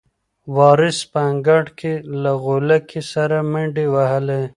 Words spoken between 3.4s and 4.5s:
منډې وهلې.